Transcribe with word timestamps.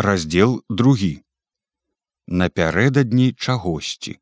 раздел 0.00 0.62
другі. 0.68 1.22
Напярэдадні 2.28 3.34
чагосьці. 3.34 4.18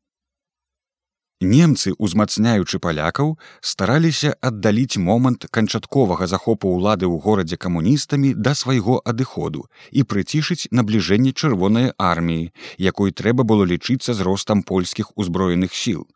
Немцы 1.41 1.93
узмацняючы 2.01 2.79
палякаў 2.81 3.35
стараліся 3.61 4.33
аддаліць 4.41 4.97
момант 4.97 5.45
канчатковага 5.53 6.25
захопу 6.25 6.71
ўлады 6.73 7.05
ў 7.05 7.21
горадзе 7.21 7.61
камуністамі 7.61 8.33
да 8.33 8.57
свайго 8.57 8.97
адыходу 9.05 9.69
і 9.91 10.01
прыцішыць 10.01 10.65
набліжэнне 10.73 11.33
чырвонай 11.37 11.93
арміі 11.93 12.49
якой 12.81 13.13
трэба 13.13 13.45
было 13.45 13.69
лічыцца 13.69 14.17
з 14.17 14.25
ростам 14.25 14.63
польскіх 14.65 15.13
узброеных 15.13 15.77
сіл. 15.77 16.09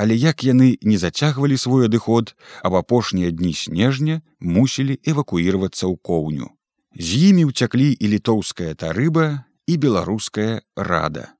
Але 0.00 0.16
як 0.16 0.40
яны 0.40 0.80
не 0.80 0.96
зацягвалі 0.96 1.60
свой 1.60 1.84
адыход 1.92 2.32
аб 2.64 2.80
апошнія 2.80 3.28
дні 3.28 3.52
снежня 3.52 4.22
мусілі 4.40 4.96
эвакуіравацца 5.04 5.84
ў 5.84 6.00
коўню 6.00 6.48
З 6.98 7.30
імі 7.30 7.54
ўцяклі 7.54 7.94
і 7.94 8.06
літоўская 8.10 8.74
тарыба 8.74 9.46
і 9.70 9.74
беларуская 9.78 10.66
рада. 10.74 11.38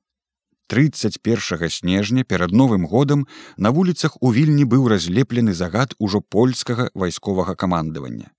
31 0.70 1.70
снежня 1.70 2.23
перад 2.23 2.55
новым 2.55 2.87
годам 2.87 3.27
на 3.56 3.75
вуліцах 3.75 4.15
у 4.23 4.30
вільні 4.30 4.62
быў 4.62 4.87
разлеплены 4.87 5.51
загад 5.52 5.98
ужо 5.98 6.23
польскага 6.23 6.95
вайсковага 6.95 7.59
камандавання. 7.59 8.30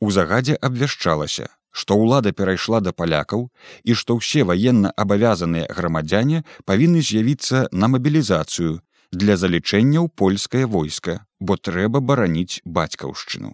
У 0.00 0.08
загадзе 0.08 0.56
абвяшчалася, 0.56 1.52
што 1.70 2.00
ўлада 2.00 2.32
перайшла 2.32 2.80
да 2.80 2.96
палякаў 2.96 3.52
і 3.84 3.92
што 3.92 4.16
ўсе 4.16 4.40
ваенна 4.48 4.96
абавязаныя 4.96 5.68
грамадзяне 5.68 6.44
павінны 6.64 7.04
з'явіцца 7.04 7.68
на 7.70 7.92
мабілізацыю 7.92 8.80
для 9.12 9.36
залічэння 9.36 10.00
ў 10.00 10.08
польскае 10.08 10.64
войска, 10.64 11.20
бо 11.36 11.60
трэба 11.60 12.00
бараніць 12.00 12.64
бацькаўшчыну. 12.64 13.52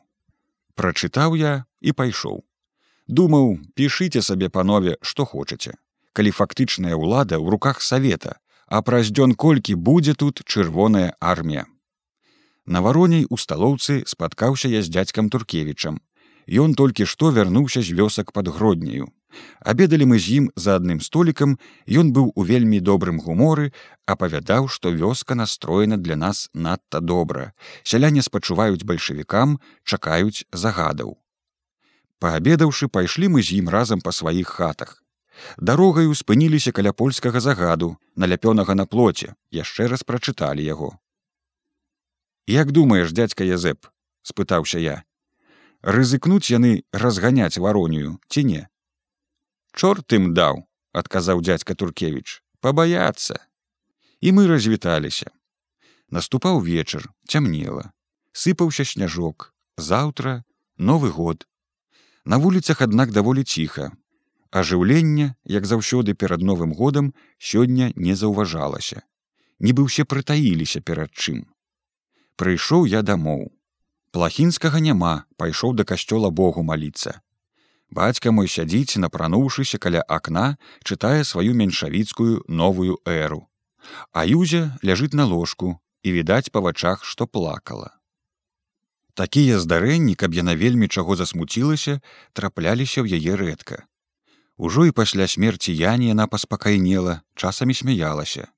Прачытаў 0.79 1.35
я 1.35 1.67
і 1.83 1.91
пайшоў 1.91 2.46
думаў 3.09 3.59
пішыце 3.75 4.23
сабе 4.23 4.49
панове 4.49 4.97
што 5.03 5.25
хочаце 5.25 5.77
калі 6.13 6.31
фактычная 6.33 6.97
ўлада 6.97 7.37
ў 7.37 7.47
руках 7.57 7.83
савета 7.83 8.37
а 8.67 8.83
праз 8.83 9.11
дзён 9.15 9.35
колькі 9.35 9.75
будзе 9.89 10.15
тут 10.15 10.43
чырвоная 10.45 11.15
армія. 11.21 11.67
На 12.67 12.83
вароней 12.83 13.27
у 13.31 13.37
сталоўцы 13.39 14.03
спаткаўся 14.11 14.69
я 14.69 14.83
з 14.83 14.91
дзядзькам 14.91 15.31
туркевічам. 15.31 16.01
Ён 16.51 16.75
толькі 16.75 17.07
што 17.07 17.31
вярнуўся 17.31 17.83
з 17.83 17.95
вёсак 17.95 18.33
под 18.33 18.49
гродняю 18.49 19.07
абедалі 19.61 20.07
мы 20.11 20.19
з 20.19 20.39
ім 20.39 20.45
за 20.57 20.77
адным 20.81 21.01
столікам 21.05 21.57
ён 22.03 22.13
быў 22.17 22.33
у 22.35 22.43
вельмі 22.51 22.81
добрым 22.81 23.19
гуморы 23.21 23.73
апавядаў 24.07 24.69
што 24.77 24.93
вёска 24.95 25.35
настроена 25.35 25.97
для 25.97 26.17
нас 26.17 26.49
надта 26.55 27.01
добра. 27.01 27.53
Сяляне 27.83 28.23
спачуваюць 28.23 28.85
бальшавікам 28.85 29.59
чакаюць 29.85 30.47
загадаў 30.53 31.17
Паабедаўшы, 32.19 32.89
пайшлі 32.89 33.29
мы 33.35 33.43
з 33.43 33.61
ім 33.61 33.69
разам 33.69 34.01
па 34.01 34.13
сваіх 34.13 34.49
хатах. 34.49 35.03
Дарогаю 35.57 36.15
спыніліся 36.15 36.73
каля 36.73 36.93
польскага 36.93 37.41
загаду, 37.41 37.97
наляпёнага 38.17 38.75
на 38.75 38.87
плоце, 38.87 39.35
яшчэ 39.53 39.89
раз 39.93 40.03
прачыталі 40.03 40.65
яго. 40.65 40.97
Як 42.47 42.73
думаеш, 42.73 43.13
дядзька 43.13 43.45
Язэп, 43.45 43.87
спытаўся 44.23 44.79
я. 44.79 45.03
Рызыкнуць 45.83 46.49
яны 46.51 46.85
разганяць 46.93 47.59
варонію 47.59 48.17
ці 48.29 48.45
не. 48.45 48.63
Чорт 49.77 50.13
ім 50.17 50.33
даў, 50.33 50.65
адказаў 50.97 51.43
дядзька 51.45 51.75
Туркевіч, 51.75 52.41
пабаяцца. 52.61 53.37
І 54.25 54.33
мы 54.33 54.47
развіталіся. 54.49 55.29
Наступаў 56.09 56.63
вечар, 56.65 57.13
цямнела, 57.29 57.93
сыпаўся 58.33 58.89
сняжок, 58.89 59.53
заўтра 59.77 60.45
новы 60.79 61.11
год 61.11 61.45
На 62.27 62.37
вуліцах, 62.37 62.83
аднак 62.83 63.13
даволі 63.13 63.45
ціха. 63.45 63.93
Ажыўленне, 64.51 65.35
як 65.45 65.67
заўсёды 65.67 66.15
перад 66.15 66.43
новым 66.43 66.75
годам 66.75 67.15
сёння 67.39 67.93
не 67.95 68.17
заўважалася. 68.19 69.03
Нібы 69.63 69.87
ўсе 69.87 70.03
прытаіліся 70.03 70.83
перад 70.83 71.15
чым. 71.15 71.47
Прыйшоў 72.35 72.91
я 72.91 73.07
дамоў. 73.07 73.55
Плахінскага 74.11 74.83
няма, 74.83 75.31
пайшоў 75.39 75.79
да 75.79 75.87
касцёла 75.87 76.31
Богу 76.31 76.67
маліцца. 76.67 77.23
Бацька 77.95 78.35
мой 78.35 78.51
сядзіць, 78.51 78.99
напрануўшыся 78.99 79.79
каля 79.79 80.03
акна, 80.03 80.59
чытае 80.83 81.23
сваю 81.23 81.55
меншавіцкую 81.55 82.43
новую 82.49 82.99
эру. 83.07 83.47
А 84.11 84.27
юзя 84.27 84.75
ляжыць 84.83 85.15
на 85.15 85.31
ложку 85.31 85.79
і 86.03 86.11
відаць 86.11 86.51
па 86.51 86.59
вачах, 86.59 87.05
што 87.05 87.31
плакала. 87.31 87.96
Такія 89.17 89.57
здарэнні, 89.57 90.13
каб 90.13 90.35
яна 90.37 90.53
вельмі 90.61 90.93
чаго 90.93 91.17
засмуцілася, 91.17 92.01
трапляліся 92.37 93.01
ў 93.01 93.17
яе 93.17 93.33
рэдка. 93.41 93.89
Ужо 94.61 94.85
і 94.85 94.93
пасля 94.93 95.25
смерці 95.25 95.73
Яні 95.73 96.13
яна 96.13 96.27
паспакайнела, 96.29 97.25
часамі 97.33 97.73
смяялася. 97.73 98.53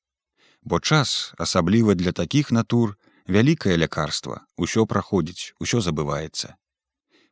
Бо 0.62 0.80
час, 0.80 1.30
асабліва 1.38 1.94
для 1.94 2.10
такіх 2.10 2.50
натур, 2.50 2.98
вялікае 3.30 3.78
лякарства, 3.78 4.42
усё 4.58 4.82
праходзіць, 4.86 5.54
усё 5.62 5.78
забываецца. 5.78 6.58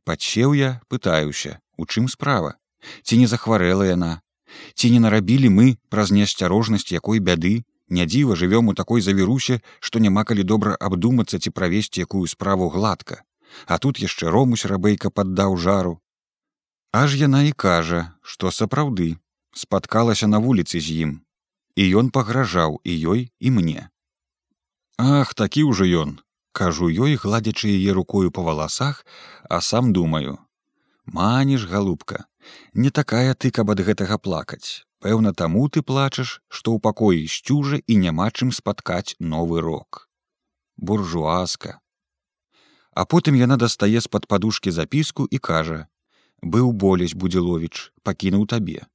Падсеў 0.06 0.54
я, 0.54 0.78
пытаюся, 0.86 1.58
у 1.74 1.86
чым 1.90 2.06
справа, 2.06 2.54
ці 3.02 3.18
не 3.18 3.26
захварэла 3.26 3.90
яна, 3.90 4.22
ці 4.78 4.94
не 4.94 5.02
нарабілі 5.02 5.50
мы 5.50 5.66
праз 5.90 6.14
неасцярожнасць 6.14 6.94
якой 6.94 7.18
бяды, 7.18 7.66
Не 7.88 8.06
дзіва 8.06 8.34
жывём 8.34 8.68
у 8.68 8.74
такой 8.74 9.00
завірусе, 9.00 9.60
што 9.80 9.98
няма 9.98 10.24
калі 10.24 10.42
добра 10.42 10.74
абдумацца 10.80 11.38
ці 11.38 11.50
правесці 11.50 12.02
якую 12.02 12.26
справу 12.26 12.68
гладка. 12.68 13.22
А 13.66 13.78
тут 13.78 13.98
яшчэ 14.02 14.30
ромусь 14.30 14.66
рабейка 14.66 15.10
паддаў 15.10 15.56
жару. 15.56 16.00
Аж 16.92 17.14
яна 17.14 17.42
і 17.46 17.52
кажа, 17.52 18.18
што 18.22 18.50
сапраўды 18.50 19.16
спаткалася 19.54 20.26
на 20.26 20.38
вуліцы 20.42 20.80
з 20.80 21.06
ім. 21.06 21.12
І 21.76 21.84
ён 22.00 22.10
пагражаў 22.10 22.80
і 22.82 22.92
ёй 23.12 23.30
і 23.38 23.50
мне. 23.50 23.88
Ах, 24.98 25.34
такі 25.34 25.68
ўжо 25.68 25.84
ён, 25.84 26.18
кажу 26.52 26.88
ёй, 26.88 27.20
гладзячы 27.20 27.68
яе 27.68 27.92
рукою 27.92 28.32
па 28.32 28.42
валасах, 28.42 29.04
а 29.48 29.60
сам 29.60 29.92
думаю: 29.92 30.38
Маніш, 31.04 31.68
галубка, 31.68 32.26
не 32.72 32.90
такая 32.90 33.34
ты, 33.34 33.52
каб 33.52 33.70
ад 33.70 33.80
гэтага 33.84 34.18
плакаць. 34.18 34.88
Пэўна, 35.04 35.32
таму 35.36 35.68
ты 35.68 35.82
плачаш, 35.82 36.40
што 36.48 36.72
ў 36.72 36.80
пакоі 36.80 37.28
сцюжа 37.28 37.80
і 37.84 37.96
няма 38.00 38.30
чым 38.32 38.52
спаткаць 38.58 39.16
новы 39.20 39.60
рок. 39.60 40.08
Буржуазка. 40.76 41.80
А 42.96 43.04
потым 43.04 43.36
яна 43.36 43.60
дастае 43.60 44.00
з-пад 44.00 44.24
падушкі 44.26 44.72
запіску 44.72 45.28
і 45.28 45.38
кажа: 45.38 45.78
«Быў 46.54 46.72
болесь 46.72 47.12
Будзіловіч, 47.12 47.92
пакінуў 48.08 48.46
табе. 48.48 48.88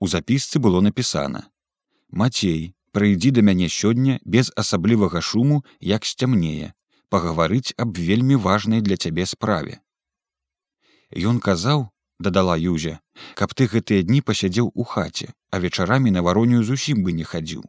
У 0.00 0.08
запісцы 0.12 0.60
было 0.60 0.84
напісана: 0.84 1.48
«Мацей, 2.20 2.76
прыйдзі 2.92 3.32
да 3.32 3.40
мяне 3.40 3.72
сёння 3.72 4.20
без 4.24 4.52
асаблівага 4.60 5.24
шуму, 5.24 5.64
як 5.80 6.04
сцямнее, 6.04 6.76
пагаварыць 7.08 7.72
аб 7.80 7.96
вельмі 7.96 8.36
важнай 8.36 8.84
для 8.84 9.00
цябе 9.00 9.24
справе. 9.24 9.80
Ён 11.08 11.40
казаў, 11.40 11.88
дадала 12.20 12.60
юзя 12.60 13.00
каб 13.34 13.54
ты 13.54 13.66
гэтыя 13.70 14.02
дні 14.02 14.20
пасядзеў 14.20 14.70
у 14.74 14.84
хаце 14.84 15.30
а 15.50 15.58
вечарамі 15.62 16.10
на 16.10 16.22
вароню 16.26 16.62
зусім 16.62 17.02
бы 17.06 17.12
не 17.12 17.24
хадзіў. 17.24 17.62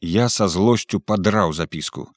Я 0.00 0.28
са 0.28 0.48
злосцю 0.48 1.00
падраў 1.00 1.52
запіску 1.52 2.10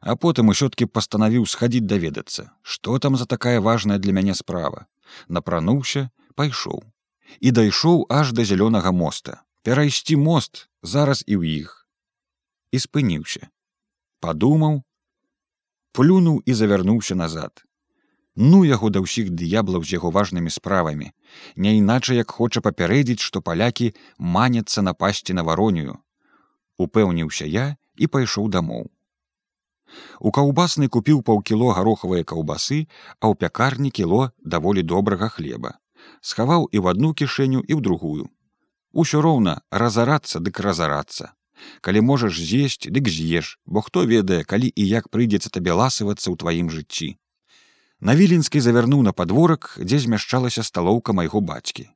а 0.00 0.16
потым 0.16 0.52
усё-ткі 0.52 0.86
пастанавіў 0.86 1.46
схадзіць 1.48 1.88
даведацца 1.88 2.50
што 2.62 2.98
там 2.98 3.16
за 3.16 3.26
такая 3.26 3.60
важная 3.60 3.98
для 3.98 4.12
мяне 4.12 4.34
справа. 4.34 4.86
Напрануўся 5.28 6.10
пайшоў. 6.34 6.82
І 7.40 7.50
дайшоў 7.50 8.06
аж 8.08 8.32
да 8.32 8.44
зялёнага 8.44 8.92
моста. 8.92 9.42
Перайсці 9.62 10.16
мост 10.16 10.68
зараз 10.82 11.24
і 11.26 11.40
ў 11.40 11.64
іх. 11.64 11.88
І 12.70 12.78
спыніўся. 12.84 13.48
Падумаў 14.20 14.82
плюнуў 15.92 16.42
і 16.44 16.52
завярнуўся 16.58 17.14
назад 17.14 17.64
Ну 18.36 18.64
яго 18.66 18.90
да 18.90 18.98
ўсіх 18.98 19.30
д'яблаў 19.30 19.84
з 19.86 19.94
яго 19.94 20.10
важнымі 20.10 20.50
справамі, 20.50 21.12
не 21.56 21.78
іначай 21.78 22.18
як 22.18 22.34
хоча 22.34 22.60
папярэдзіць, 22.60 23.22
што 23.22 23.40
палякі 23.40 23.94
маняцца 24.18 24.82
напасці 24.82 25.38
на 25.38 25.46
варонію. 25.46 26.02
Упэўніўся 26.78 27.46
я 27.46 27.76
і 27.94 28.10
пайшоў 28.10 28.50
дамоў. 28.50 28.90
У 30.18 30.30
каўбасны 30.34 30.90
купіў 30.90 31.22
паўкіло 31.22 31.70
гарохавыя 31.78 32.26
каўбасы, 32.26 32.90
а 33.22 33.30
ў 33.30 33.38
пякарні 33.38 33.94
кіло 33.94 34.30
даволі 34.42 34.82
добрага 34.82 35.30
хлеба. 35.30 35.78
Схаваў 36.20 36.66
і 36.72 36.82
в 36.82 36.90
адну 36.90 37.14
кішэню 37.14 37.62
і 37.62 37.72
ў 37.78 37.80
другую. 37.80 38.26
Усё 38.92 39.22
роўна 39.22 39.62
разарацца 39.70 40.42
дык 40.42 40.58
разарацца. 40.58 41.34
Калі 41.80 42.00
можаш 42.02 42.34
з'есць, 42.34 42.90
дык 42.90 43.06
з'еш, 43.08 43.58
бо 43.64 43.80
хто 43.80 44.02
ведае, 44.10 44.42
калі 44.42 44.74
і 44.74 44.86
як 44.90 45.06
прыйдзецца 45.14 45.54
табе 45.54 45.72
ласавацца 45.72 46.26
ў 46.30 46.36
тваім 46.42 46.70
жыцці. 46.74 47.14
На 48.04 48.12
віленскі 48.12 48.60
завярнуў 48.60 49.00
на 49.00 49.12
падворак, 49.16 49.80
дзе 49.80 49.98
змяшчалася 49.98 50.62
сталоўка 50.68 51.14
майго 51.16 51.40
бацькі. 51.40 51.88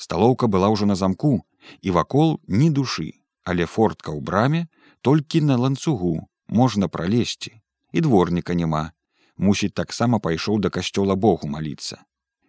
Сталоўка 0.00 0.46
была 0.48 0.68
ўжо 0.72 0.86
на 0.88 0.94
замку 0.96 1.44
і 1.84 1.92
вакол 1.92 2.38
ні 2.48 2.68
душы, 2.72 3.20
але 3.44 3.66
фортка 3.68 4.16
ў 4.16 4.24
браме 4.24 4.62
толькі 5.04 5.42
на 5.44 5.58
ланцугу 5.60 6.12
можна 6.48 6.88
пралезці 6.88 7.52
і 7.92 8.00
дворніка 8.00 8.56
няма. 8.56 8.96
Мусіць 9.36 9.76
таксама 9.76 10.20
пайшоў 10.24 10.56
да 10.64 10.70
касцёла 10.72 11.16
Богу 11.20 11.50
маліцца. 11.52 12.00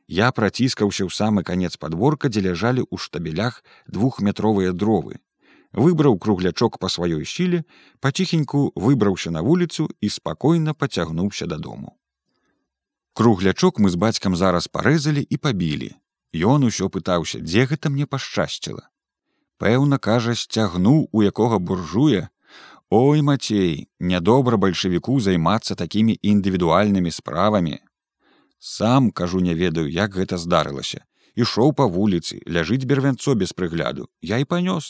Я 0.08 0.32
праціскаўся 0.32 1.04
ў 1.04 1.12
самы 1.12 1.44
канец 1.44 1.76
падворка, 1.76 2.32
дзе 2.32 2.44
ляжалі 2.48 2.88
ў 2.88 2.96
штабелях 2.96 3.68
двухметровыя 3.88 4.72
дровы. 4.72 5.20
Выбраў 5.76 6.16
круглячок 6.24 6.80
па 6.80 6.88
сваёй 6.88 7.28
сіле, 7.28 7.68
паціхеньку 8.00 8.72
выбраўся 8.80 9.28
на 9.28 9.44
вуліцу 9.44 9.90
і 10.00 10.08
спакойна 10.08 10.72
пацягнуўся 10.72 11.52
дадому. 11.52 12.00
Круглячок 13.14 13.80
мы 13.80 13.90
з 13.90 14.00
бацькам 14.02 14.36
зараз 14.36 14.68
парэзалі 14.68 15.22
і 15.22 15.38
пабілі. 15.38 15.94
Ён 16.34 16.66
усё 16.70 16.90
пытаўся, 16.90 17.40
дзе 17.40 17.66
гэта 17.70 17.94
мне 17.94 18.06
пашчасціла. 18.06 18.90
Пэўна, 19.62 20.00
кажа, 20.02 20.34
сцягнуў 20.34 21.10
у 21.12 21.22
якога 21.22 21.60
буржуя. 21.60 22.30
Ой, 22.90 23.22
мацей, 23.22 23.90
нядобра 24.00 24.58
бальшавіку 24.58 25.20
займацца 25.20 25.76
такімі 25.76 26.18
індывідуальнымі 26.22 27.12
справамі, 27.12 27.78
сам 28.66 29.12
кажу 29.12 29.40
не 29.40 29.54
ведаю 29.54 29.92
як 29.92 30.14
гэта 30.16 30.38
здарылася 30.40 31.04
ішоў 31.44 31.74
па 31.80 31.86
вуліцы 31.94 32.38
ляжыць 32.58 32.86
бервянцо 32.92 33.36
без 33.42 33.52
прыгляду 33.52 34.06
я 34.30 34.40
і 34.44 34.48
панёс 34.54 34.88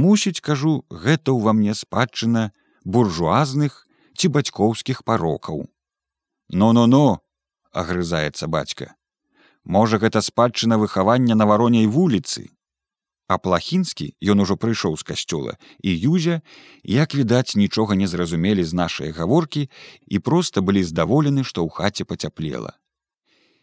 мусіць 0.00 0.44
кажу 0.48 0.72
гэта 1.04 1.32
ўва 1.36 1.54
мне 1.56 1.76
спадчына 1.78 2.42
буржуазных 2.84 3.78
ці 4.12 4.30
бацькоўскіх 4.34 5.00
парокаў 5.08 5.64
но 6.62 6.68
но 6.76 6.84
но 6.92 7.06
агрызаецца 7.72 8.46
бацька 8.46 8.94
можа 9.64 9.98
гэта 9.98 10.22
спадчына 10.22 10.78
выхавання 10.78 11.34
на 11.34 11.46
варонняй 11.46 11.86
вуліцы 11.86 12.48
а 13.28 13.36
плахінскі 13.36 14.08
ён 14.32 14.40
ужо 14.42 14.56
прыйшоў 14.56 14.96
з 14.96 15.04
касцёла 15.12 15.54
і 15.84 15.92
юзя 15.92 16.40
як 16.82 17.14
відаць 17.14 17.54
нічога 17.60 17.94
не 17.94 18.08
зразумелі 18.08 18.64
з 18.64 18.72
нашай 18.72 19.12
гаворкі 19.12 19.68
і 20.06 20.18
проста 20.18 20.64
былі 20.64 20.82
здаволены 20.82 21.44
што 21.44 21.62
ў 21.62 21.68
хаце 21.68 22.08
пацяплела. 22.08 22.72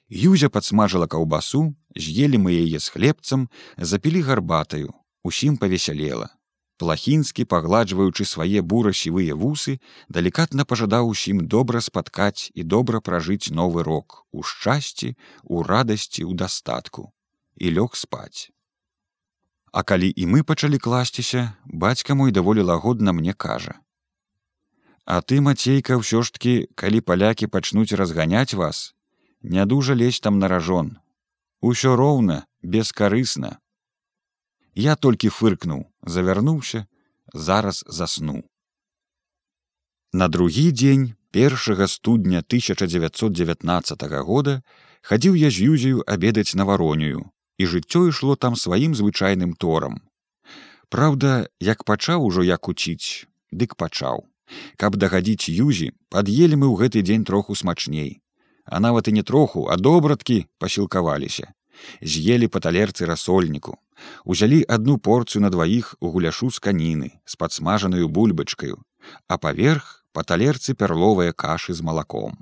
Юзя 0.08 0.54
падсмажыла 0.54 1.10
каўбасу, 1.10 1.74
з'елі 1.98 2.38
мы 2.46 2.54
яе 2.54 2.78
з 2.78 2.94
хлебцам, 2.94 3.50
запілі 3.78 4.22
гарбатаю, 4.22 4.94
усім 5.26 5.58
павесялела. 5.58 6.30
Плахінскі, 6.78 7.46
пагладжваючы 7.48 8.26
свае 8.28 8.60
бура-сівыя 8.60 9.36
вусы, 9.40 9.80
далікатна 10.10 10.66
пажадаў 10.68 11.08
усім 11.08 11.48
добра 11.48 11.80
спаткаць 11.80 12.52
і 12.54 12.64
добра 12.64 13.00
пражыць 13.00 13.52
новы 13.52 13.84
рок 13.88 14.26
у 14.32 14.44
шчасці, 14.44 15.16
у 15.44 15.64
радасці, 15.64 16.28
у 16.28 16.34
дастатку. 16.34 17.14
І 17.56 17.72
лёг 17.72 17.96
спаць. 17.96 18.52
А 19.72 19.84
калі 19.84 20.12
і 20.12 20.28
мы 20.28 20.44
пачалі 20.44 20.78
класціся, 20.78 21.56
бацька 21.66 22.16
мой 22.16 22.32
даволі 22.32 22.62
лагодна 22.62 23.16
мне 23.16 23.34
кажа: 23.34 23.80
«А 25.06 25.22
ты, 25.22 25.40
мацейка, 25.40 25.96
ўсё 25.96 26.24
ж 26.24 26.32
таки, 26.32 26.68
калі 26.76 27.00
палякі 27.00 27.48
пачнуць 27.48 27.96
разганяць 27.96 28.54
вас, 28.54 28.96
не 29.42 29.66
дужа 29.66 29.94
лезь 29.94 30.20
там 30.20 30.40
на 30.40 30.48
ражон. 30.48 30.98
Усё 31.62 31.96
роўна 31.96 32.48
бескарысна 32.64 33.60
я 34.76 34.96
толькі 34.96 35.30
фыркнуў 35.32 35.88
завярнуўся 36.06 36.86
зараз 37.34 37.84
засну 37.88 38.44
на 40.14 40.28
другі 40.28 40.72
дзень 40.72 41.14
першага 41.32 41.88
студня 41.88 42.40
1919 42.40 44.04
года 44.30 44.62
хадзіў 45.02 45.36
я 45.36 45.50
з 45.52 45.70
юзею 45.70 46.04
абедаць 46.08 46.56
на 46.56 46.66
варонюю 46.66 47.26
і 47.58 47.70
жыццё 47.72 48.10
ішло 48.10 48.36
там 48.36 48.56
сваім 48.56 48.96
звычайным 48.96 49.54
торам 49.54 50.02
Праўда 50.94 51.50
як 51.60 51.84
пачаў 51.84 52.26
ужо 52.26 52.44
як 52.44 52.70
учіць 52.70 53.26
дык 53.52 53.76
пачаў 53.76 54.28
каб 54.78 55.02
дагадзіць 55.02 55.50
юзі 55.50 55.90
пад'елі 56.10 56.62
мы 56.62 56.68
ў 56.70 56.76
гэты 56.86 57.02
дзень 57.02 57.26
троху 57.26 57.56
смачней 57.56 58.22
а 58.66 58.80
нават 58.80 59.08
і 59.08 59.12
не 59.12 59.24
троху, 59.24 59.68
а 59.70 59.78
добраткі 59.78 60.46
пасілкаваліся. 60.58 61.54
З'елі 62.02 62.48
па 62.48 62.60
талерцы 62.60 63.06
расольніку. 63.06 63.78
Узялі 64.26 64.64
адну 64.68 64.98
порцыю 64.98 65.42
на 65.42 65.50
дваіх 65.50 65.96
у 66.00 66.10
гуляшу 66.10 66.50
з 66.50 66.60
каніны 66.60 67.10
з 67.26 67.36
падсмажанаю 67.36 68.10
бульбачкаю, 68.10 68.82
а 69.28 69.38
паверх 69.38 70.06
па 70.12 70.24
талерцы 70.24 70.74
пярловыя 70.74 71.34
кашы 71.34 71.74
з 71.74 71.82
малаком. 71.82 72.38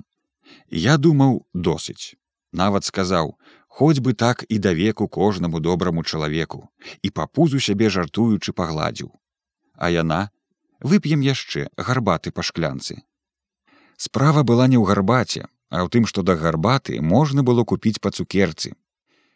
Я 0.70 0.96
думаў 0.96 1.46
досыць. 1.54 2.16
Нават 2.52 2.84
сказаў: 2.84 3.34
хоць 3.68 3.98
бы 3.98 4.14
так 4.14 4.44
і 4.48 4.58
давеку 4.58 5.08
кожнаму 5.08 5.60
добраму 5.60 6.04
чалавеку 6.04 6.68
і 7.02 7.10
па 7.10 7.26
пузу 7.26 7.60
сябе 7.60 7.90
жартуючы 7.90 8.52
пагладзіў. 8.52 9.10
А 9.74 9.90
яна 9.90 10.30
вып'ем 10.80 11.24
яшчэ 11.26 11.66
гарбаты 11.76 12.30
па 12.30 12.46
шклянцы. 12.46 13.02
Справа 13.96 14.42
была 14.42 14.66
не 14.70 14.78
ў 14.78 14.86
гарбаце, 14.86 15.46
а 15.70 15.82
ў 15.82 15.90
тым 15.90 16.06
што 16.06 16.22
да 16.22 16.38
гарбаты 16.38 17.00
можна 17.02 17.42
было 17.42 17.64
купіць 17.64 17.98
па 17.98 18.14
цукерцы 18.14 18.74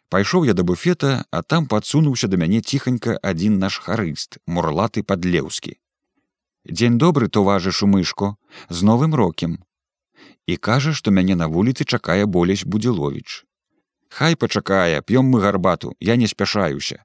пайшоў 0.09 0.45
я 0.49 0.53
да 0.53 0.63
буфета 0.63 1.25
а 1.31 1.41
там 1.41 1.67
падсунуўся 1.71 2.27
да 2.27 2.37
мяне 2.41 2.61
ціханька 2.61 3.17
адзін 3.31 3.59
наш 3.63 3.79
харыст 3.85 4.37
мурлаты 4.57 5.03
падлеўскі 5.03 5.75
дзень 6.65 6.97
добры 7.03 7.29
то 7.29 7.43
важыш 7.43 7.83
у 7.83 7.89
мышку 7.93 8.35
з 8.69 8.87
новым 8.89 9.15
рокем 9.21 9.59
і 10.47 10.57
кажа 10.69 10.93
што 10.99 11.13
мяне 11.19 11.37
на 11.41 11.47
вуліцы 11.53 11.85
чакае 11.97 12.25
болясь 12.37 12.65
будзіловіч 12.65 13.43
хай 14.19 14.35
пачакае 14.35 15.01
п'ём 15.01 15.29
мы 15.33 15.41
гарбату 15.45 15.93
я 16.11 16.15
не 16.23 16.27
спяшаюся 16.33 17.03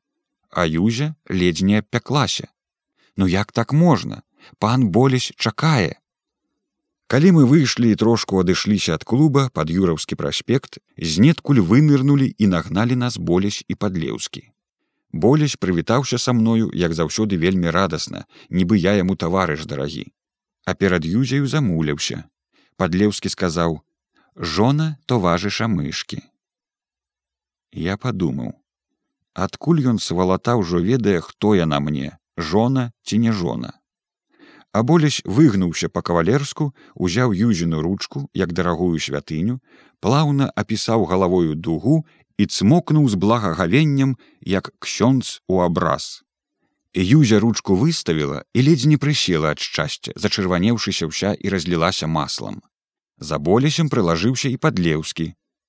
а 0.51 0.67
юзя 0.67 1.15
ледзь 1.29 1.67
не 1.73 1.83
пяклася 1.83 2.49
ну 3.17 3.27
як 3.27 3.53
так 3.53 3.77
можна 3.85 4.23
пан 4.59 4.89
болясь 4.97 5.33
чакае 5.37 6.01
Калі 7.15 7.31
мы 7.31 7.43
выйшлі 7.47 7.93
і 7.95 7.97
трошку 7.99 8.41
адышліся 8.43 8.97
ад 8.99 9.05
клуба 9.07 9.43
пад 9.55 9.69
юраўскі 9.71 10.17
праспект, 10.19 10.79
знеткуль 10.99 11.61
вынырнулі 11.63 12.27
і 12.27 12.49
нагналі 12.51 12.97
нас 13.03 13.19
болясь 13.29 13.63
і 13.71 13.77
падлеўскі. 13.79 14.43
Болясь 15.25 15.55
прывітаўся 15.55 16.19
са 16.19 16.35
мною, 16.35 16.73
як 16.75 16.91
заўсёды 16.99 17.39
вельмі 17.39 17.71
радасна, 17.71 18.25
нібы 18.51 18.81
я 18.83 18.97
яму 18.99 19.15
таварыш 19.15 19.63
дарагі. 19.63 20.11
А 20.67 20.75
перад 20.75 21.07
юзею 21.07 21.47
замуляўся. 21.47 22.25
Падлеўскі 22.83 23.31
сказаў: 23.31 23.79
«Жона 24.35 24.99
то 25.07 25.21
важыша 25.23 25.71
мышкі. 25.71 26.19
Я 27.71 27.95
падумаў: 27.95 28.59
адкуль 29.39 29.87
ён 29.87 30.03
свалата 30.03 30.59
ўжо 30.59 30.83
ведае, 30.83 31.23
хто 31.23 31.55
яна 31.55 31.79
мне, 31.79 32.19
жона 32.35 32.91
ці 33.07 33.23
не 33.23 33.31
жона 33.31 33.79
а 34.75 34.82
болясь 34.82 35.23
выгнуўся 35.25 35.88
па 35.88 36.03
кавалерску 36.03 36.65
узяў 36.99 37.32
юзіну 37.32 37.81
ручку 37.87 38.26
як 38.35 38.53
дарагую 38.59 38.99
святыню 38.99 39.61
плаўна 40.03 40.49
апісаў 40.62 41.05
галавою 41.11 41.55
дугу 41.55 42.03
і 42.43 42.47
цмокнуў 42.50 43.06
з 43.12 43.15
благагавеннем 43.25 44.17
як 44.43 44.71
ксёнц 44.82 45.38
у 45.47 45.61
абраз. 45.62 46.25
Юзя 46.94 47.39
ручку 47.39 47.77
выставіла 47.79 48.43
і 48.53 48.65
ледзь 48.67 48.91
не 48.91 48.99
прысела 48.99 49.55
ад 49.55 49.63
шчасця 49.63 50.10
зачырванеўшыся 50.17 51.06
ўся 51.06 51.31
і 51.39 51.55
разлілася 51.55 52.10
маслам. 52.10 52.58
За 53.19 53.39
болесем 53.39 53.87
прылажыўся 53.94 54.51
і 54.51 54.58
падлеўскі. 54.58 55.29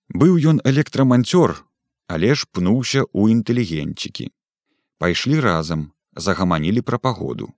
Быў 0.10 0.42
ён 0.42 0.62
электраманцёр 0.66 1.62
але 2.08 2.34
ж 2.34 2.50
пнуўся 2.50 3.06
ў 3.06 3.38
інтэлігенцікі. 3.38 4.34
Пайшлі 4.98 5.38
разам 5.46 5.94
загаманілі 6.18 6.82
пра 6.82 6.98
пагоду 6.98 7.54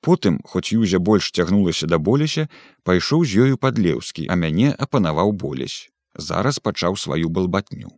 Потым, 0.00 0.40
хоць 0.44 0.72
юзя 0.72 0.98
больш 0.98 1.30
цягнулася 1.32 1.86
да 1.86 1.98
боляся, 1.98 2.48
пайшоў 2.84 3.24
з 3.24 3.46
ёю 3.46 3.56
падлеўскі, 3.58 4.26
а 4.30 4.34
мяне 4.34 4.70
апанаваў 4.78 5.32
болясь. 5.32 5.90
Зараз 6.14 6.58
пачаў 6.58 6.96
сваю 6.96 7.28
балбатню. 7.28 7.90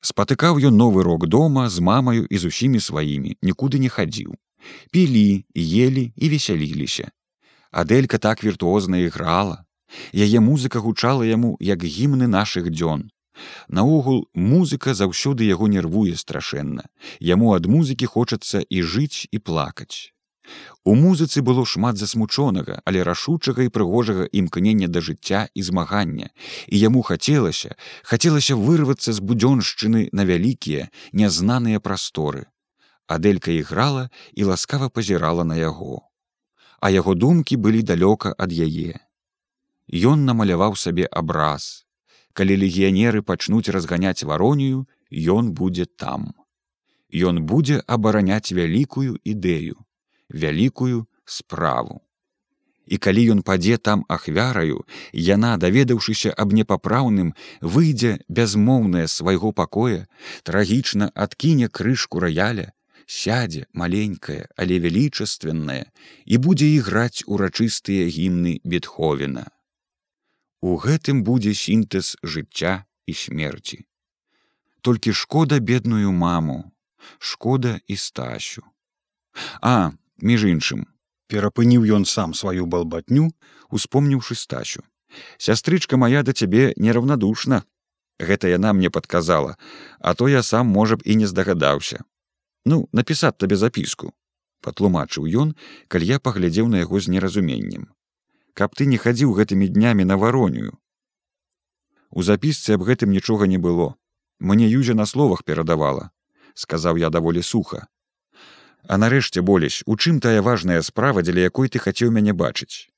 Спатыкаў 0.00 0.58
ён 0.62 0.76
новы 0.76 1.02
рок 1.02 1.26
дома 1.26 1.68
з 1.68 1.80
мамаю 1.80 2.24
і 2.24 2.38
з 2.38 2.44
усімі 2.52 2.80
сваімі, 2.80 3.36
нікуды 3.42 3.78
не 3.78 3.88
хадзіў. 3.88 4.34
Пілі, 4.90 5.44
ели 5.54 6.12
і 6.16 6.28
весяліліся. 6.28 7.10
Аделька 7.70 8.18
так 8.18 8.44
віртуозна 8.44 8.98
іграла. 8.98 9.64
Яе 10.12 10.40
музыка 10.40 10.80
гучала 10.80 11.24
яму 11.24 11.56
як 11.60 11.84
гімны 11.84 12.28
нашых 12.28 12.70
дзён. 12.70 13.10
Наогул 13.68 14.28
музыка 14.34 14.94
заўсёды 14.94 15.44
яго 15.44 15.68
нервуе 15.68 16.16
страшэнна. 16.16 16.88
Яму 17.20 17.54
ад 17.54 17.66
музыкі 17.66 18.06
хочацца 18.06 18.60
і 18.60 18.82
жыць 18.82 19.28
і 19.30 19.38
плакаць. 19.38 20.12
У 20.88 20.94
музыцы 20.94 21.42
было 21.42 21.66
шмат 21.68 21.98
засмучонага, 22.00 22.80
але 22.88 23.02
рашучага 23.04 23.64
і 23.66 23.72
прыгожага 23.72 24.24
імкнення 24.40 24.88
да 24.88 25.00
жыцця 25.04 25.48
і 25.52 25.62
змагання. 25.62 26.30
І 26.66 26.78
яму 26.80 27.02
хацелася, 27.02 27.76
хацелася 28.02 28.56
вырвацца 28.56 29.12
з 29.12 29.20
будзёншчыны 29.20 30.08
на 30.12 30.24
вялікія, 30.24 30.88
нязнаныя 31.12 31.80
прасторы. 31.80 32.46
Аделька 33.06 33.52
іграла 33.52 34.08
і 34.32 34.48
ласкава 34.48 34.88
пазірала 34.88 35.44
на 35.44 35.56
яго. 35.60 36.08
А 36.80 36.90
яго 36.90 37.14
думкі 37.14 37.56
былі 37.56 37.82
далёка 37.82 38.32
ад 38.38 38.52
яе. 38.52 38.96
Ён 39.92 40.24
намаляваў 40.24 40.76
сабе 40.76 41.04
абраз. 41.10 41.84
Калі 42.32 42.56
легіянеры 42.64 43.20
пачнуць 43.20 43.68
разганяць 43.68 44.24
варонію, 44.24 44.86
ён 45.12 45.52
будзе 45.52 45.84
там. 45.84 46.32
Ён 47.12 47.44
будзе 47.44 47.82
абараняць 47.84 48.52
вялікую 48.52 49.20
ідэю 49.24 49.84
вялікую 50.30 51.06
справу. 51.24 52.02
і 52.88 52.96
калі 52.96 53.22
ён 53.36 53.40
падзе 53.44 53.76
там 53.76 54.04
ахвяраю 54.08 54.80
яна 55.12 55.50
даведаўшыся 55.64 56.32
аб 56.44 56.54
непапраўным 56.58 57.34
выйдзе 57.60 58.12
бязмоўная 58.38 59.06
свайго 59.14 59.52
пакоя 59.52 60.06
трагічна 60.48 61.10
адкіне 61.26 61.68
крышку 61.68 62.24
раяля 62.24 62.72
сядзе 63.08 63.66
маленькая 63.72 64.48
але 64.56 64.78
велічаственная 64.84 65.84
і 66.24 66.40
будзе 66.46 66.68
іграць 66.78 67.24
урачыстыя 67.26 68.08
гімны 68.16 68.60
бетховена. 68.64 69.48
У 70.60 70.76
гэтым 70.76 71.22
будзе 71.24 71.54
сінтэз 71.54 72.16
жыцця 72.22 72.84
і 73.06 73.14
смерці. 73.14 73.78
Толькі 74.82 75.12
шкода 75.12 75.60
бедную 75.60 76.12
маму 76.12 76.58
шкода 77.18 77.80
і 77.86 77.96
стасю. 77.96 78.62
А 79.62 79.92
між 80.18 80.44
іншым 80.50 80.86
перапыніў 81.28 81.84
ён 81.96 82.04
сам 82.04 82.34
сваю 82.34 82.66
балбатню 82.66 83.30
успомніўшы 83.70 84.34
стасю 84.34 84.82
сястрычка 85.38 85.96
моя 85.96 86.22
да 86.22 86.32
цябе 86.32 86.72
нераўнадушна. 86.76 87.64
Гэта 88.18 88.48
яна 88.50 88.72
мне 88.72 88.90
подказала 88.90 89.56
а 90.00 90.14
то 90.14 90.28
я 90.28 90.42
сам 90.42 90.66
можа 90.66 90.96
б 90.96 91.02
і 91.04 91.14
не 91.16 91.26
здагадаўся. 91.26 92.02
Ну 92.64 92.88
напісаць 92.92 93.38
табе 93.38 93.56
запіску 93.56 94.12
патлумачыў 94.60 95.30
ён 95.42 95.54
калі 95.88 96.06
я 96.06 96.18
паглядзеў 96.18 96.68
на 96.68 96.82
яго 96.82 97.00
з 97.00 97.08
неразуменнем. 97.08 97.88
Каб 98.54 98.74
ты 98.74 98.86
не 98.90 98.98
хадзіў 98.98 99.32
гэтымі 99.38 99.68
днямі 99.68 100.04
на 100.04 100.16
вароню 100.16 100.74
у 102.10 102.22
запісцы 102.22 102.74
аб 102.74 102.82
гэтым 102.88 103.12
нічога 103.12 103.46
не 103.46 103.58
было. 103.58 103.94
Мне 104.40 104.66
юзя 104.66 104.94
на 104.94 105.06
словах 105.06 105.44
перадавала 105.44 106.10
сказаў 106.54 106.98
я 106.98 107.10
даволі 107.10 107.42
суха 107.42 107.86
А 108.86 108.96
нарэшце 108.96 109.42
болесь 109.42 109.82
у 109.86 109.96
чым 109.96 110.20
тая 110.20 110.42
важная 110.42 110.82
справа 110.82 111.22
дзеля 111.22 111.48
якой 111.48 111.68
ты 111.68 111.78
хацеў 111.78 112.10
мяне 112.10 112.32
бачыць? 112.32 112.88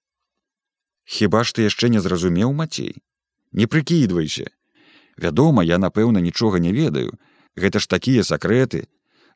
Хіба 1.05 1.43
ж 1.45 1.55
ты 1.57 1.67
яшчэ 1.67 1.89
не 1.89 2.01
зразумеў 2.01 2.53
мацей? 2.53 3.03
Не 3.53 3.67
прыкідвайся. 3.67 4.51
Вядома 5.17 5.65
я 5.65 5.79
напэўна 5.79 6.21
нічога 6.21 6.59
не 6.59 6.73
ведаю. 6.73 7.19
Гэта 7.57 7.81
ж 7.81 7.89
такія 7.89 8.23
сакрэты. 8.23 8.87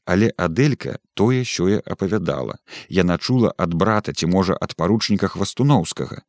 Але 0.05 0.29
аделька 0.37 0.99
тое 1.15 1.45
сёе 1.49 1.81
апавядала. 1.81 2.61
Яна 2.89 3.17
чула 3.19 3.55
ад 3.57 3.75
брата 3.75 4.13
ці 4.13 4.27
можа 4.27 4.55
ад 4.61 4.77
паручніка 4.77 5.29
хвастуноўскага 5.33 6.23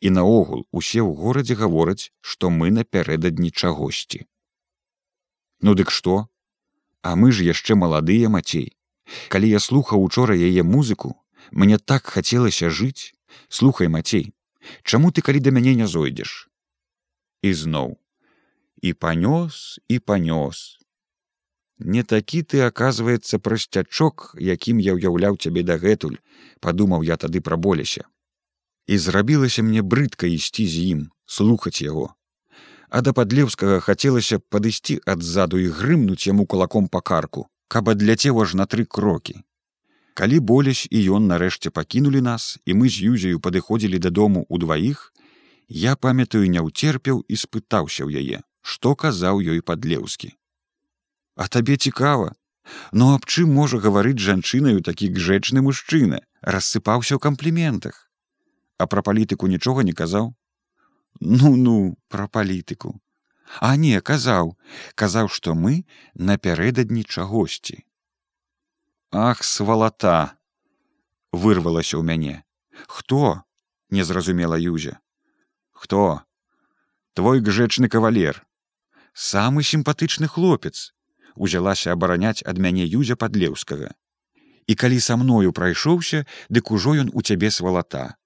і 0.00 0.10
наогул 0.14 0.64
усе 0.72 1.02
ў 1.02 1.12
горадзе 1.12 1.54
гавораць 1.60 2.10
што 2.20 2.50
мы 2.50 2.70
напярэдадні 2.70 3.50
чагосьці. 3.50 4.24
Ну 5.60 5.74
дык 5.74 5.90
што? 5.90 6.28
А 7.02 7.14
мы 7.14 7.30
ж 7.32 7.44
яшчэ 7.44 7.74
маладыя 7.74 8.32
мацей 8.32 8.77
калі 9.28 9.48
я 9.48 9.60
слухаў 9.60 10.02
учора 10.02 10.36
яе 10.36 10.62
музыку 10.62 11.14
мне 11.50 11.78
так 11.78 12.04
хацелася 12.06 12.68
жыць. 12.68 13.14
Слухай 13.48 13.88
мацей 13.88 14.32
чаму 14.82 15.10
ты 15.12 15.22
калі 15.22 15.40
да 15.40 15.50
мяне 15.50 15.74
не 15.74 15.86
зойдзеш? 15.86 16.48
Ізноў 17.42 17.96
і 18.82 18.92
панёс 18.92 19.78
і 19.88 19.98
панёс. 19.98 20.78
Не 21.78 22.02
такі 22.02 22.42
ты 22.42 22.60
оказывается 22.66 23.38
прасцячок 23.38 24.34
якім 24.38 24.78
я 24.82 24.94
ўяўляў 24.98 25.38
цябе 25.38 25.62
дагэтуль 25.62 26.18
падумаў 26.60 27.02
я 27.02 27.16
тады 27.16 27.40
пра 27.40 27.56
боляся 27.56 28.06
і 28.88 28.98
зрабілася 28.98 29.62
мне 29.62 29.82
брыдка 29.82 30.26
ісці 30.26 30.66
з 30.66 30.84
ім 30.96 31.00
слухаць 31.26 31.80
яго. 31.84 32.14
А 32.88 33.00
да 33.04 33.12
падлеўскага 33.12 33.80
хацелася 33.84 34.40
падысці 34.40 34.98
адзаду 35.04 35.60
і 35.60 35.68
грымнуць 35.68 36.24
яму 36.26 36.46
кулаком 36.46 36.88
па 36.88 37.00
карку 37.00 37.46
каб 37.68 37.92
адляцеў 37.92 38.40
аж 38.42 38.54
на 38.60 38.66
тры 38.66 38.84
крокі. 38.84 39.36
Калі 40.18 40.40
болясь 40.40 40.88
і 40.90 40.98
ён 41.18 41.28
нарэшце 41.30 41.70
пакінулі 41.70 42.20
нас 42.20 42.58
і 42.66 42.74
мы 42.80 42.88
з 42.88 43.12
юзею 43.12 43.40
падыходзілі 43.44 44.02
дадому 44.02 44.44
удваіх, 44.48 45.12
я 45.68 45.94
памятаю 45.96 46.50
не 46.50 46.64
ўцерпеў 46.64 47.22
і 47.28 47.34
спытаўся 47.36 48.02
ў 48.08 48.24
яе, 48.24 48.42
што 48.62 48.96
казаў 48.96 49.44
ёй 49.44 49.62
падлеўскі. 49.62 50.34
А 51.38 51.46
табе 51.46 51.76
цікава, 51.76 52.34
Ну 52.92 53.14
аб 53.14 53.26
чым 53.26 53.52
можа 53.54 53.80
гаварыць 53.84 54.22
жанчынаю 54.24 54.82
такі 54.88 55.10
гжэчны 55.16 55.62
мужчына, 55.64 56.20
рассыпаўся 56.42 57.16
ў 57.16 57.20
кампліментах. 57.26 58.08
А 58.78 58.86
пра 58.86 59.02
палітыку 59.02 59.48
нічога 59.48 59.84
не 59.88 59.92
казаў. 59.92 60.34
Ну 61.20 61.56
ну, 61.56 61.96
пра 62.08 62.28
палітыку, 62.28 63.00
А 63.60 63.76
не 63.76 64.00
казаў, 64.00 64.56
казаў, 64.94 65.28
што 65.32 65.54
мы 65.54 65.84
напярэдадні 66.14 67.04
чагосьці. 67.04 67.84
Ах 69.10 69.40
свалата 69.42 70.36
вырвалася 71.32 71.96
ў 71.96 72.04
мяне. 72.04 72.44
Хто? 72.86 73.42
не 73.90 74.04
зразумела 74.04 74.54
юзя. 74.60 75.00
Хто? 75.72 76.20
Твой 77.14 77.40
гжэчны 77.40 77.88
кавалер. 77.88 78.44
Самы 79.16 79.64
сімпатычны 79.64 80.28
хлопец 80.28 80.92
узялася 81.34 81.96
абараняць 81.96 82.44
ад 82.44 82.60
мяне 82.60 82.84
юзя 82.84 83.16
падлеўскага. 83.16 83.96
І 84.68 84.74
калі 84.76 85.00
са 85.00 85.16
мною 85.16 85.56
прайшоўся, 85.56 86.26
дык 86.52 86.70
ужо 86.70 86.92
ён 87.00 87.08
у 87.14 87.24
цябе 87.24 87.50
свалата 87.50 88.20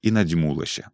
і 0.00 0.16
надзьмулася. 0.16 0.88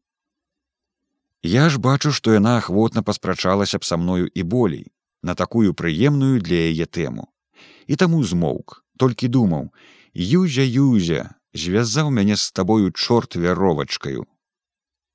Я 1.42 1.68
ж 1.68 1.78
бачу, 1.78 2.12
што 2.12 2.32
яна 2.34 2.58
ахвотна 2.58 3.02
паспрачалася 3.02 3.78
б 3.78 3.84
са 3.84 3.96
мною 3.96 4.28
і 4.34 4.42
болей 4.42 4.86
на 5.22 5.34
такую 5.34 5.74
прыемную 5.74 6.40
для 6.42 6.70
яе 6.70 6.86
тэму. 6.86 7.30
І 7.86 7.96
таму 7.96 8.24
змоўк, 8.24 8.82
толькі 8.98 9.28
думаў: 9.28 9.70
Юзя 10.14 10.66
юзя 10.66 11.38
звязаў 11.54 12.10
мяне 12.10 12.36
з 12.36 12.50
табою 12.52 12.90
чорт 12.90 13.36
вяровачкаю. 13.36 14.26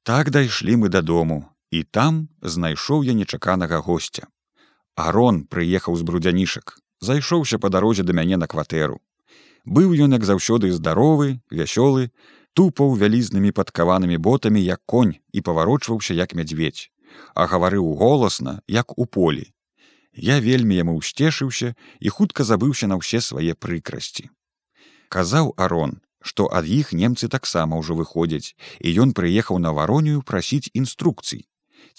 Так 0.03 0.31
дайшлі 0.31 0.75
мы 0.75 0.89
дадому, 0.89 1.47
і 1.71 1.83
там 1.83 2.29
знайшоў 2.41 3.03
я 3.03 3.13
нечаканага 3.13 3.79
гостя. 3.79 4.27
Арон 4.95 5.43
прыехаў 5.47 5.95
з 5.95 6.03
брудзянішак, 6.03 6.77
зайшоўся 7.01 7.59
па 7.59 7.69
дарозе 7.69 8.03
да 8.03 8.13
мяне 8.13 8.37
на 8.37 8.47
кватэру. 8.47 8.99
Быў 9.65 9.95
ён 9.95 10.13
як 10.13 10.23
заўсёды 10.27 10.71
здаровы, 10.71 11.39
вясёлы, 11.49 12.11
тупаў 12.53 12.97
вялізнымі 13.01 13.51
падкаванымі 13.51 14.17
ботамі 14.17 14.61
як 14.63 14.81
конь 14.85 15.15
і 15.33 15.41
паварочваўся 15.41 16.13
як 16.17 16.35
мядзведь 16.37 16.89
а 17.33 17.45
гаварыў 17.47 17.93
голасна 17.97 18.61
як 18.67 18.97
у 18.97 19.05
полі. 19.05 19.51
Я 20.13 20.39
вельмі 20.39 20.77
яму 20.77 20.97
ўсцешыўся 20.99 21.73
і 21.99 22.09
хутка 22.09 22.45
забыўся 22.45 22.89
на 22.89 22.97
ўсе 23.01 23.21
свае 23.21 23.57
прыкрасці. 23.57 24.29
Казаў 25.09 25.53
арон 25.57 25.99
што 26.23 26.47
ад 26.57 26.69
іх 26.69 26.93
немцы 26.95 27.27
таксама 27.27 27.77
ўжо 27.79 27.97
выходзяць 27.99 28.55
і 28.79 28.93
ён 29.03 29.11
прыехаў 29.17 29.59
на 29.59 29.73
варонію 29.75 30.21
прасіць 30.29 30.71
інструкцый 30.71 31.43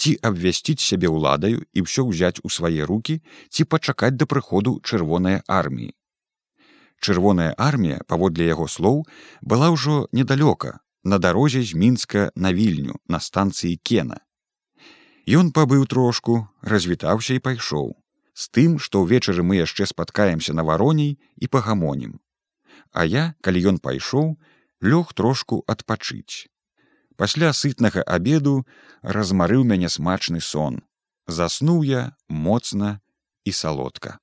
ці 0.01 0.15
абвясціць 0.29 0.81
сябе 0.81 1.11
ўладаю 1.13 1.61
і 1.77 1.85
ўсё 1.85 2.09
ўзяць 2.09 2.41
у 2.41 2.49
свае 2.49 2.89
руки 2.89 3.21
ці 3.51 3.69
пачакаць 3.69 4.17
да 4.17 4.25
прыходу 4.31 4.81
чырвонай 4.81 5.43
арміі 5.59 5.93
чырвоная 7.01 7.55
армія 7.59 8.01
паводле 8.09 8.47
яго 8.47 8.69
слоў 8.69 9.05
была 9.43 9.71
ўжо 9.75 10.09
недалёка 10.13 10.81
на 11.05 11.19
дарозе 11.19 11.63
з 11.63 11.75
мінска 11.75 12.31
на 12.35 12.53
вільню 12.53 12.97
на 13.09 13.21
станцыі 13.21 13.77
кена. 13.77 14.25
Ён 15.29 15.53
пабыў 15.53 15.85
трошку 15.89 16.49
развітаўся 16.61 17.37
і 17.37 17.45
пайшоў. 17.45 17.93
З 18.35 18.49
тым 18.51 18.79
што 18.83 19.05
ўвечары 19.05 19.45
мы 19.47 19.61
яшчэ 19.63 19.87
спаткаемся 19.87 20.53
на 20.57 20.65
вароней 20.65 21.21
і 21.37 21.47
пагамонім. 21.47 22.19
А 22.93 23.05
я 23.05 23.35
калі 23.41 23.75
ён 23.75 23.77
пайшоў 23.79 24.35
лёг 24.83 25.15
трошку 25.15 25.63
адпачыць. 25.69 26.49
Пасля 27.17 27.53
сытнага 27.53 28.03
абеду 28.03 28.67
размарыў 29.03 29.63
мяне 29.63 29.89
смачны 29.89 30.41
сон. 30.41 30.83
Заснуў 31.29 31.85
я 31.87 32.17
моцна 32.29 33.01
і 33.45 33.53
салодка 33.53 34.19